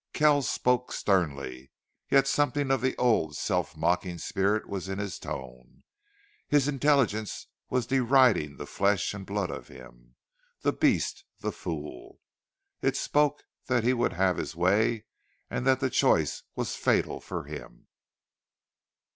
Kells 0.13 0.49
spoke 0.49 0.91
sternly, 0.91 1.69
yet 2.09 2.27
something 2.27 2.71
of 2.71 2.81
the 2.81 2.97
old, 2.97 3.35
self 3.37 3.77
mocking 3.77 4.17
spirit 4.17 4.67
was 4.67 4.89
in 4.89 4.97
his 4.97 5.19
tone. 5.19 5.83
His 6.47 6.67
intelligence 6.67 7.45
was 7.69 7.85
deriding 7.85 8.57
the 8.57 8.65
flesh 8.65 9.13
and 9.13 9.27
blood 9.27 9.51
of 9.51 9.67
him, 9.67 10.15
the 10.61 10.73
beast, 10.73 11.23
the 11.41 11.51
fool. 11.51 12.19
It 12.81 12.97
spoke 12.97 13.43
that 13.67 13.83
he 13.83 13.93
would 13.93 14.13
have 14.13 14.37
his 14.37 14.55
way 14.55 15.05
and 15.51 15.67
that 15.67 15.81
the 15.81 15.89
choice 15.91 16.41
was 16.55 16.75
fatal 16.75 17.19
for 17.21 17.43
him. 17.43 17.85